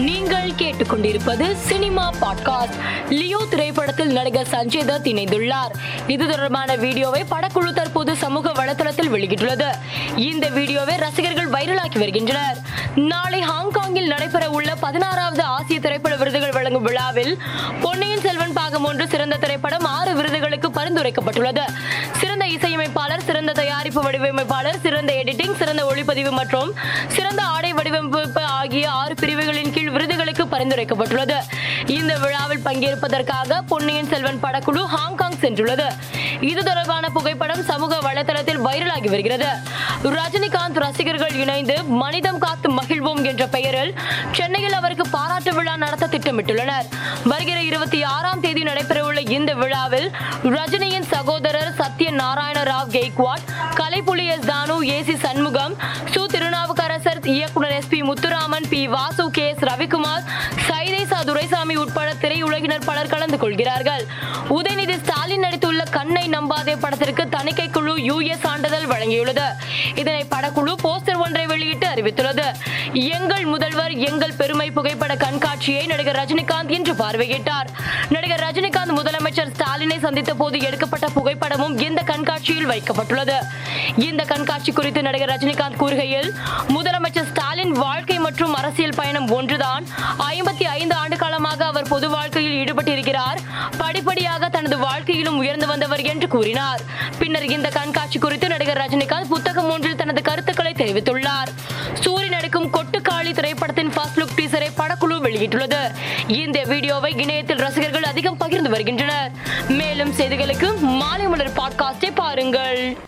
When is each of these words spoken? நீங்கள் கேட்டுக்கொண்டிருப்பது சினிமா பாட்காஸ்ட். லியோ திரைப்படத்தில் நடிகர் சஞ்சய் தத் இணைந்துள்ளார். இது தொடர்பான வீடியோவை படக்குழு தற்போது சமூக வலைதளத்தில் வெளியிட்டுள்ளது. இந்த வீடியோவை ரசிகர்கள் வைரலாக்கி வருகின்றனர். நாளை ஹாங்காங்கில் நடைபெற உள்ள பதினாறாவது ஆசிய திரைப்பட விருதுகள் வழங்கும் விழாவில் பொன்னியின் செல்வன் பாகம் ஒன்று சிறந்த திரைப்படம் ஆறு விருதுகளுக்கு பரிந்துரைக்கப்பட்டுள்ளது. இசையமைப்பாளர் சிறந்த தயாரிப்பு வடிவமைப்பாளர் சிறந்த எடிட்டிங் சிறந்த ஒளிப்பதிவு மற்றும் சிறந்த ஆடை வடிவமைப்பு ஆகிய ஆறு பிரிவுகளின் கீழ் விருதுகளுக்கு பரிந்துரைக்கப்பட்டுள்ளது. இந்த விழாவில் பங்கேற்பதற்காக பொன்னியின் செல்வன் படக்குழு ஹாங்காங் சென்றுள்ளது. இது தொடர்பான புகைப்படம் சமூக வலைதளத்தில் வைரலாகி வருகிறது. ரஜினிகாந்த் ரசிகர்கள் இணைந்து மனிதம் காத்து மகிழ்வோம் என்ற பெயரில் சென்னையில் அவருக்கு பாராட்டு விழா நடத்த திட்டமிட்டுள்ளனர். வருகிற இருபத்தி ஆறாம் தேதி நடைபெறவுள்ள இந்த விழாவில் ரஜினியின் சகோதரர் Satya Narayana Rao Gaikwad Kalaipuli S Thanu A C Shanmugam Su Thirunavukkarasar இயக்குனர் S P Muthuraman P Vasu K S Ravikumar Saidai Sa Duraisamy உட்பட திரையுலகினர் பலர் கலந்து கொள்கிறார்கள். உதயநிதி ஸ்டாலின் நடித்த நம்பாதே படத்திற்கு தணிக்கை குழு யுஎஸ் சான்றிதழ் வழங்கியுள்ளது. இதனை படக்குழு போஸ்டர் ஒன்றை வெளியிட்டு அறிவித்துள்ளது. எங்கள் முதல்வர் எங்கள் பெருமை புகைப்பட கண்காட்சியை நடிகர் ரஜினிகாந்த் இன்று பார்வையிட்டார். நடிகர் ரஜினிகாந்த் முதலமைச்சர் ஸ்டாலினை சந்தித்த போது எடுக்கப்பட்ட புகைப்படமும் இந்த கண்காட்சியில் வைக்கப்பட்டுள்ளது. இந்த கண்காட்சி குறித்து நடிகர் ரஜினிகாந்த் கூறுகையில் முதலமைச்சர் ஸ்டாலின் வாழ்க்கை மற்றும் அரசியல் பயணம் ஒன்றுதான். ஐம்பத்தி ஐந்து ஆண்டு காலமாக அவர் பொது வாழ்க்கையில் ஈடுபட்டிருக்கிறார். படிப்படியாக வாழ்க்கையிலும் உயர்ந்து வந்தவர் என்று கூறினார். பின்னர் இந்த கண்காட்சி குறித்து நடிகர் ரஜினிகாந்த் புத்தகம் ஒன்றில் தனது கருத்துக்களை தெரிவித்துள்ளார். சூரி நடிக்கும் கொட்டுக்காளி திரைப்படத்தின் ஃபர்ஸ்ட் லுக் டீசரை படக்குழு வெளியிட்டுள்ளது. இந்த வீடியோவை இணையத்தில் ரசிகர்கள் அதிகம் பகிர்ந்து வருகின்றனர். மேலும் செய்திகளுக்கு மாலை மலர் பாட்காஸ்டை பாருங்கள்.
நீங்கள் 0.00 0.50
கேட்டுக்கொண்டிருப்பது 0.50 1.54
சினிமா 1.54 2.12
பாட்காஸ்ட். 2.20 3.08
லியோ 3.08 3.46
திரைப்படத்தில் 3.50 4.12
நடிகர் 4.12 4.46
சஞ்சய் 4.50 4.88
தத் 4.90 5.06
இணைந்துள்ளார். 5.06 5.72
இது 6.06 6.28
தொடர்பான 6.28 6.76
வீடியோவை 6.76 7.24
படக்குழு 7.30 7.72
தற்போது 7.72 8.16
சமூக 8.16 8.50
வலைதளத்தில் 8.50 9.10
வெளியிட்டுள்ளது. 9.10 9.66
இந்த 10.16 10.48
வீடியோவை 10.48 10.96
ரசிகர்கள் 10.96 11.50
வைரலாக்கி 11.50 11.98
வருகின்றனர். 11.98 12.58
நாளை 12.94 13.42
ஹாங்காங்கில் 13.42 14.06
நடைபெற 14.06 14.50
உள்ள 14.50 14.74
பதினாறாவது 14.74 15.42
ஆசிய 15.42 15.80
திரைப்பட 15.80 16.16
விருதுகள் 16.16 16.52
வழங்கும் 16.52 16.82
விழாவில் 16.82 17.38
பொன்னியின் 17.80 18.20
செல்வன் 18.20 18.52
பாகம் 18.52 18.84
ஒன்று 18.84 19.08
சிறந்த 19.08 19.36
திரைப்படம் 19.36 19.84
ஆறு 19.84 20.14
விருதுகளுக்கு 20.14 20.68
பரிந்துரைக்கப்பட்டுள்ளது. 20.74 21.62
இசையமைப்பாளர் 22.60 23.22
சிறந்த 23.26 23.52
தயாரிப்பு 23.52 24.00
வடிவமைப்பாளர் 24.02 24.80
சிறந்த 24.80 25.12
எடிட்டிங் 25.12 25.54
சிறந்த 25.60 25.82
ஒளிப்பதிவு 25.84 26.30
மற்றும் 26.30 26.72
சிறந்த 27.08 27.42
ஆடை 27.42 27.70
வடிவமைப்பு 27.74 28.42
ஆகிய 28.58 28.90
ஆறு 28.90 29.14
பிரிவுகளின் 29.14 29.72
கீழ் 29.72 29.88
விருதுகளுக்கு 29.88 30.44
பரிந்துரைக்கப்பட்டுள்ளது. 30.52 31.38
இந்த 31.86 32.18
விழாவில் 32.18 32.64
பங்கேற்பதற்காக 32.64 33.60
பொன்னியின் 33.68 34.08
செல்வன் 34.08 34.42
படக்குழு 34.42 34.82
ஹாங்காங் 34.96 35.38
சென்றுள்ளது. 35.40 35.86
இது 36.40 36.64
தொடர்பான 36.64 37.08
புகைப்படம் 37.08 37.62
சமூக 37.62 37.96
வலைதளத்தில் 37.96 38.60
வைரலாகி 38.66 39.08
வருகிறது. 39.08 39.48
ரஜினிகாந்த் 40.02 40.78
ரசிகர்கள் 40.84 41.34
இணைந்து 41.42 41.84
மனிதம் 41.84 42.38
காத்து 42.38 42.68
மகிழ்வோம் 42.72 43.22
என்ற 43.24 43.46
பெயரில் 43.46 43.92
சென்னையில் 44.32 44.72
அவருக்கு 44.72 45.08
பாராட்டு 45.08 45.52
விழா 45.54 45.76
நடத்த 45.76 46.06
திட்டமிட்டுள்ளனர். 46.06 46.86
வருகிற 47.24 47.62
இருபத்தி 47.62 48.02
ஆறாம் 48.02 48.40
தேதி 48.40 48.62
நடைபெறவுள்ள 48.62 49.30
இந்த 49.30 49.54
விழாவில் 49.54 50.08
ரஜினியின் 50.42 51.08
சகோதரர் 51.14 51.72
Satya 51.80 52.10
Narayana 52.10 52.62
Rao 52.62 52.92
Gaikwad 52.96 53.44
Kalaipuli 53.80 54.26
S 54.34 54.46
Thanu 54.50 54.76
A C 54.96 55.16
Shanmugam 55.26 55.76
Su 56.14 56.22
Thirunavukkarasar 56.26 57.20
இயக்குனர் 57.26 57.76
S 57.78 57.88
P 57.88 58.02
Muthuraman 58.02 58.68
P 58.68 58.86
Vasu 58.86 59.30
K 59.30 59.46
S 59.48 59.64
Ravikumar 59.70 60.24
Saidai 60.68 61.02
Sa 61.06 61.22
Duraisamy 61.22 61.76
உட்பட 61.76 62.12
திரையுலகினர் 62.22 62.84
பலர் 62.84 63.12
கலந்து 63.14 63.38
கொள்கிறார்கள். 63.38 64.04
உதயநிதி 64.58 64.96
ஸ்டாலின் 65.02 65.40
நடித்த 65.40 65.59
நம்பாதே 66.50 66.76
படத்திற்கு 66.80 67.28
தணிக்கை 67.28 67.68
குழு 67.68 67.96
யுஎஸ் 67.96 68.38
சான்றிதழ் 68.38 68.84
வழங்கியுள்ளது. 68.84 69.44
இதனை 69.94 70.26
படக்குழு 70.30 70.74
போஸ்டர் 70.82 71.18
ஒன்றை 71.18 71.46
வெளியிட்டு 71.46 71.86
அறிவித்துள்ளது. 71.86 72.44
எங்கள் 72.92 73.44
முதல்வர் 73.44 73.92
எங்கள் 73.92 74.32
பெருமை 74.32 74.70
புகைப்பட 74.70 75.14
கண்காட்சியை 75.14 75.86
நடிகர் 75.86 76.16
ரஜினிகாந்த் 76.16 76.70
இன்று 76.70 76.92
பார்வையிட்டார். 76.92 77.68
நடிகர் 78.08 78.40
ரஜினிகாந்த் 78.40 78.96
முதலமைச்சர் 78.96 79.52
ஸ்டாலினை 79.56 79.98
சந்தித்த 79.98 80.34
போது 80.34 80.60
எடுக்கப்பட்ட 80.60 81.06
புகைப்படமும் 81.06 81.80
இந்த 81.80 82.02
கண்காட்சியில் 82.02 82.68
வைக்கப்பட்டுள்ளது. 82.68 83.34
இந்த 83.96 84.24
கண்காட்சி 84.24 84.72
குறித்து 84.72 85.02
நடிகர் 85.02 85.30
ரஜினிகாந்த் 85.30 85.80
கூறுகையில் 85.80 86.30
முதலமைச்சர் 86.68 87.30
ஸ்டாலின் 87.30 87.72
வாழ்க்கை 87.72 88.18
மற்றும் 88.18 88.54
அரசியல் 88.54 88.96
பயணம் 88.96 89.30
ஒன்றுதான். 89.30 89.86
ஐம்பத்தி 90.18 90.62
ஐந்து 90.62 90.94
ஆண்டு 90.94 91.16
காலமாக 91.16 91.64
அவர் 91.64 91.88
பொது 91.88 92.10
வாழ்க்கையில் 92.10 92.58
ஈடுபட்டிருக்கிறார். 92.64 93.38
படிப்படியாக 93.78 94.39
வாழ்க்கையிலும் 94.80 95.36
உயர்ந்து 95.36 95.66
வந்தவர் 95.66 96.00
என்று 96.00 96.28
கூறினார். 96.28 96.80
பின்னர் 97.18 97.44
இந்த 97.44 97.68
கண்காட்சி 97.68 98.18
குறித்து 98.18 98.48
நடிகர் 98.48 98.76
ரஜினிகாந்த் 98.76 99.28
புத்தகம் 99.28 99.70
ஒன்றில் 99.70 99.96
தனது 99.96 100.22
கருத்துக்களை 100.22 100.72
தெரிவித்துள்ளார். 100.72 101.48
சூரி 101.94 102.28
நடிக்கும் 102.28 102.72
கொட்டுக்காளி 102.72 103.32
திரைப்படத்தின் 103.32 103.90
ஃபர்ஸ்ட் 103.90 104.20
லுக் 104.20 104.38
டீசரை 104.40 104.68
படக்குழு 104.76 105.16
வெளியிட்டுள்ளது. 105.26 105.94
இந்த 106.26 106.62
வீடியோவை 106.64 107.14
இணையத்தில் 107.16 107.58
ரசிகர்கள் 107.58 108.02
அதிகம் 108.02 108.36
பகிர்ந்து 108.36 108.70
வருகின்றனர். 108.70 109.30
மேலும் 109.68 110.12
செய்திகளுக்கு 110.12 110.78
மாலை 110.78 111.28
மலர் 111.28 111.52
பாட்காஸ்டை 111.52 112.10
பாருங்கள். 112.14 112.98